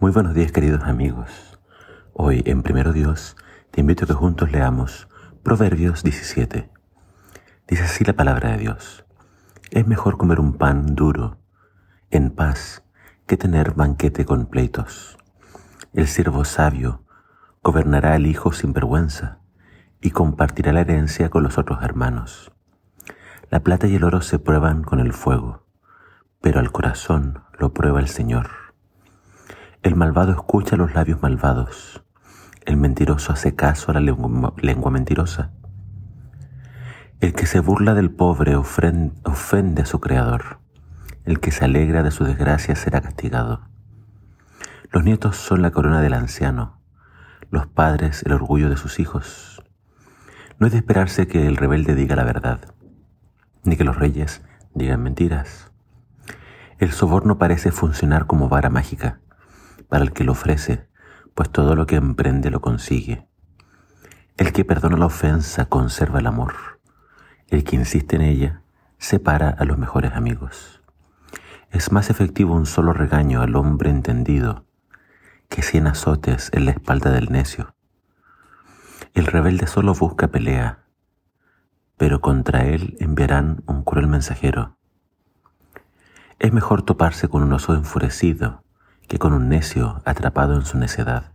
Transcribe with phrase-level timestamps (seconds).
[0.00, 1.60] Muy buenos días queridos amigos.
[2.14, 3.36] Hoy en Primero Dios
[3.70, 5.08] te invito a que juntos leamos
[5.42, 6.70] Proverbios 17.
[7.68, 9.04] Dice así la palabra de Dios.
[9.70, 11.36] Es mejor comer un pan duro,
[12.10, 12.82] en paz,
[13.26, 15.18] que tener banquete con pleitos.
[15.92, 17.04] El siervo sabio
[17.62, 19.40] gobernará al hijo sin vergüenza
[20.00, 22.50] y compartirá la herencia con los otros hermanos.
[23.50, 25.66] La plata y el oro se prueban con el fuego,
[26.40, 28.59] pero al corazón lo prueba el Señor.
[29.82, 32.04] El malvado escucha los labios malvados.
[32.66, 35.52] El mentiroso hace caso a la lengua, mentirosa.
[37.20, 40.58] El que se burla del pobre ofende a su Creador.
[41.24, 43.62] El que se alegra de su desgracia será castigado.
[44.92, 46.78] Los nietos son la corona del anciano,
[47.50, 49.64] los padres el orgullo de sus hijos.
[50.58, 52.74] No es de esperarse que el rebelde diga la verdad,
[53.64, 54.42] ni que los reyes
[54.74, 55.72] digan mentiras.
[56.78, 59.20] El soborno parece funcionar como vara mágica
[59.90, 60.88] para el que lo ofrece,
[61.34, 63.26] pues todo lo que emprende lo consigue.
[64.38, 66.54] El que perdona la ofensa conserva el amor.
[67.48, 68.62] El que insiste en ella
[68.96, 70.80] separa a los mejores amigos.
[71.70, 74.64] Es más efectivo un solo regaño al hombre entendido
[75.48, 77.74] que cien azotes en la espalda del necio.
[79.14, 80.84] El rebelde solo busca pelea,
[81.96, 84.78] pero contra él enviarán un cruel mensajero.
[86.38, 88.62] Es mejor toparse con un oso enfurecido
[89.10, 91.32] que con un necio atrapado en su necedad.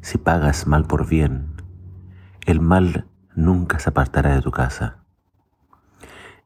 [0.00, 1.54] Si pagas mal por bien,
[2.46, 5.04] el mal nunca se apartará de tu casa.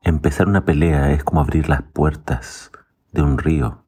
[0.03, 2.71] Empezar una pelea es como abrir las puertas
[3.11, 3.87] de un río,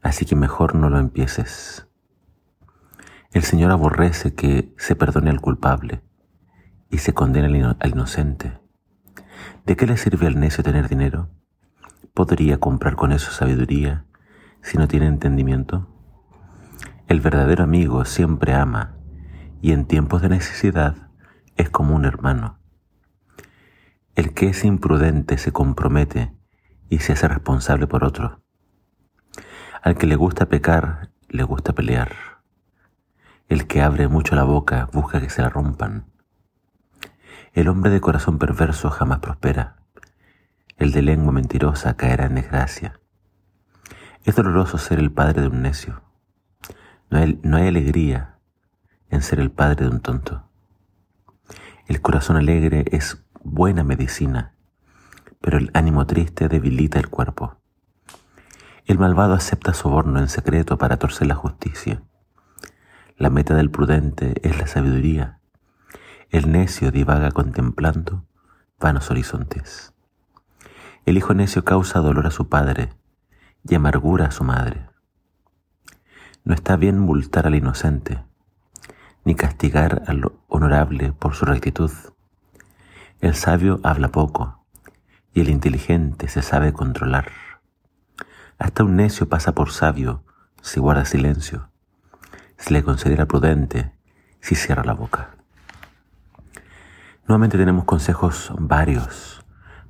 [0.00, 1.86] así que mejor no lo empieces.
[3.30, 6.02] El Señor aborrece que se perdone al culpable
[6.88, 8.58] y se condene al inocente.
[9.66, 11.28] ¿De qué le sirve al necio tener dinero?
[12.14, 14.06] ¿Podría comprar con eso sabiduría
[14.62, 15.88] si no tiene entendimiento?
[17.06, 18.96] El verdadero amigo siempre ama
[19.60, 21.08] y en tiempos de necesidad
[21.56, 22.58] es como un hermano.
[24.14, 26.32] El que es imprudente se compromete
[26.88, 28.42] y se hace responsable por otro.
[29.82, 32.12] Al que le gusta pecar, le gusta pelear.
[33.48, 36.06] El que abre mucho la boca busca que se la rompan.
[37.52, 39.76] El hombre de corazón perverso jamás prospera.
[40.76, 43.00] El de lengua mentirosa caerá en desgracia.
[44.22, 46.02] Es doloroso ser el padre de un necio.
[47.08, 48.36] No hay, no hay alegría
[49.08, 50.44] en ser el padre de un tonto.
[51.86, 54.52] El corazón alegre es buena medicina,
[55.40, 57.56] pero el ánimo triste debilita el cuerpo.
[58.84, 62.02] El malvado acepta soborno en secreto para torcer la justicia.
[63.16, 65.40] La meta del prudente es la sabiduría.
[66.28, 68.26] El necio divaga contemplando
[68.78, 69.94] vanos horizontes.
[71.06, 72.99] El hijo necio causa dolor a su padre
[73.68, 74.88] y amargura a su madre.
[76.44, 78.24] No está bien multar al inocente,
[79.24, 81.90] ni castigar al honorable por su rectitud.
[83.20, 84.64] El sabio habla poco,
[85.32, 87.30] y el inteligente se sabe controlar.
[88.58, 90.24] Hasta un necio pasa por sabio
[90.62, 91.70] si guarda silencio,
[92.56, 93.92] se le considera prudente
[94.40, 95.36] si cierra la boca.
[97.26, 99.44] Nuevamente tenemos consejos varios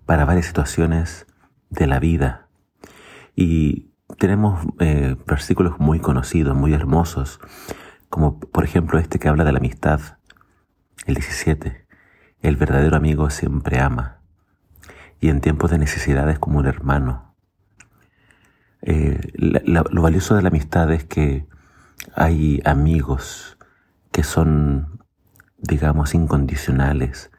[0.06, 1.26] para varias situaciones
[1.70, 2.49] de la vida
[3.40, 7.40] y tenemos eh, versículos muy conocidos, muy hermosos,
[8.10, 10.18] como por ejemplo este que habla de la amistad,
[11.06, 11.86] el 17.
[12.42, 14.18] El verdadero amigo siempre ama
[15.20, 17.34] y en tiempos de necesidad es como un hermano.
[18.82, 21.46] Eh, lo valioso de la amistad es que
[22.14, 23.56] hay amigos
[24.12, 25.02] que son,
[25.56, 27.30] digamos, incondicionales,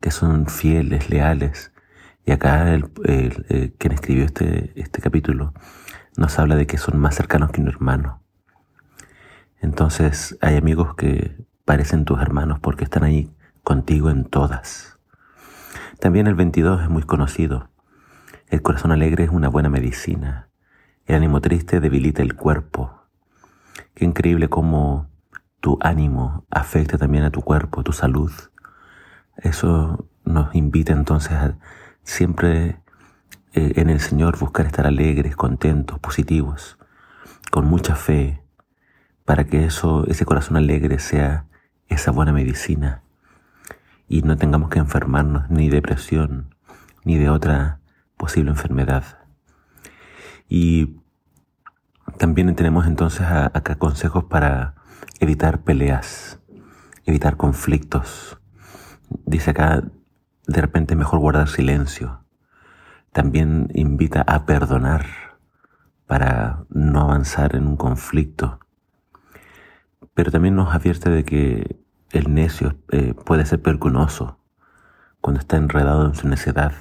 [0.00, 1.73] que son fieles, leales,
[2.26, 5.52] y acá el, eh, quien escribió este, este capítulo
[6.16, 8.22] nos habla de que son más cercanos que un hermano.
[9.60, 13.30] Entonces hay amigos que parecen tus hermanos porque están ahí
[13.62, 14.98] contigo en todas.
[15.98, 17.70] También el 22 es muy conocido.
[18.48, 20.48] El corazón alegre es una buena medicina.
[21.06, 23.02] El ánimo triste debilita el cuerpo.
[23.94, 25.08] Qué increíble cómo
[25.60, 28.30] tu ánimo afecta también a tu cuerpo, tu salud.
[29.36, 31.58] Eso nos invita entonces a
[32.04, 32.80] Siempre
[33.52, 36.78] eh, en el Señor buscar estar alegres, contentos, positivos,
[37.50, 38.42] con mucha fe,
[39.24, 41.46] para que eso, ese corazón alegre sea
[41.88, 43.02] esa buena medicina
[44.08, 46.54] y no tengamos que enfermarnos ni de depresión
[47.04, 47.80] ni de otra
[48.16, 49.18] posible enfermedad.
[50.48, 51.00] Y
[52.18, 54.74] también tenemos entonces acá consejos para
[55.20, 56.38] evitar peleas,
[57.06, 58.38] evitar conflictos.
[59.26, 59.84] Dice acá,
[60.46, 62.24] de repente mejor guardar silencio.
[63.12, 65.06] También invita a perdonar
[66.06, 68.58] para no avanzar en un conflicto
[70.14, 71.76] pero también nos advierte de que
[72.10, 74.38] el necio eh, puede ser percunoso
[75.20, 76.72] cuando está enredado en su necedad.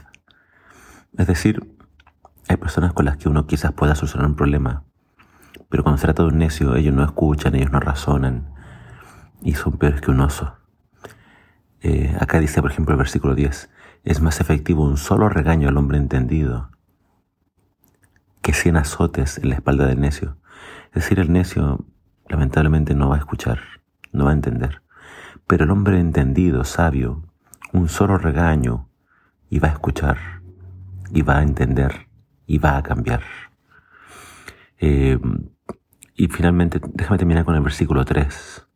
[1.17, 1.75] Es decir,
[2.47, 4.83] hay personas con las que uno quizás pueda solucionar un problema,
[5.69, 8.53] pero cuando se trata de un necio, ellos no escuchan, ellos no razonan
[9.41, 10.55] y son peores que un oso.
[11.83, 13.69] Eh, acá dice, por ejemplo, el versículo 10,
[14.05, 16.71] es más efectivo un solo regaño al hombre entendido
[18.41, 20.37] que cien azotes en la espalda del necio.
[20.87, 21.85] Es decir, el necio
[22.29, 23.59] lamentablemente no va a escuchar,
[24.13, 24.81] no va a entender.
[25.45, 27.21] Pero el hombre entendido, sabio,
[27.73, 28.89] un solo regaño
[29.49, 30.17] y va a escuchar,
[31.11, 32.07] y va a entender,
[32.47, 33.23] y va a cambiar.
[34.79, 35.19] Eh,
[36.15, 38.67] y finalmente, déjame terminar con el versículo 3.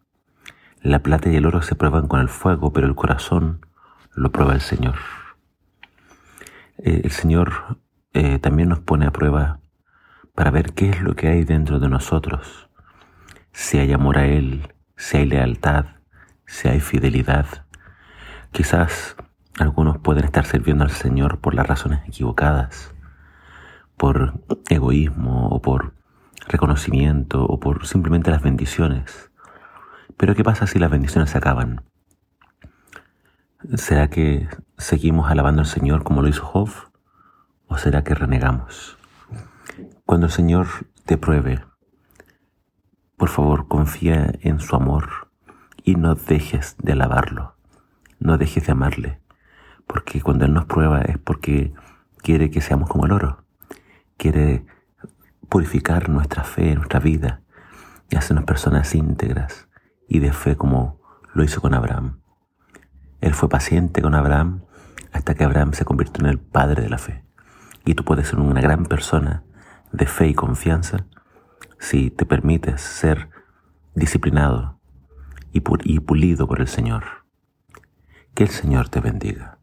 [0.81, 3.65] La plata y el oro se prueban con el fuego, pero el corazón
[4.13, 4.95] lo prueba el Señor.
[6.77, 7.79] Eh, el Señor
[8.13, 9.59] eh, también nos pone a prueba
[10.35, 12.69] para ver qué es lo que hay dentro de nosotros.
[13.51, 15.85] Si hay amor a Él, si hay lealtad,
[16.45, 17.47] si hay fidelidad.
[18.51, 19.15] Quizás
[19.59, 22.93] algunos pueden estar sirviendo al Señor por las razones equivocadas,
[23.97, 24.39] por
[24.69, 25.95] egoísmo o por
[26.47, 29.31] reconocimiento o por simplemente las bendiciones.
[30.17, 31.83] Pero ¿qué pasa si las bendiciones se acaban?
[33.75, 34.49] ¿Será que
[34.79, 36.69] seguimos alabando al Señor como lo hizo Job?
[37.67, 38.97] ¿O será que renegamos?
[40.05, 40.67] Cuando el Señor
[41.05, 41.63] te pruebe,
[43.15, 45.29] por favor confía en su amor
[45.83, 47.55] y no dejes de alabarlo,
[48.19, 49.21] no dejes de amarle,
[49.85, 51.73] porque cuando Él nos prueba es porque
[52.23, 53.43] quiere que seamos como el oro,
[54.17, 54.65] quiere
[55.47, 57.41] purificar nuestra fe, nuestra vida
[58.09, 59.66] y hacernos personas íntegras
[60.07, 61.01] y de fe como
[61.33, 62.19] lo hizo con Abraham.
[63.21, 64.63] Él fue paciente con Abraham
[65.11, 67.23] hasta que Abraham se convirtió en el padre de la fe.
[67.85, 69.43] Y tú puedes ser una gran persona
[69.91, 71.05] de fe y confianza
[71.79, 73.29] si te permites ser
[73.95, 74.79] disciplinado
[75.51, 75.61] y
[75.99, 77.03] pulido por el Señor.
[78.35, 79.56] Que el Señor te bendiga.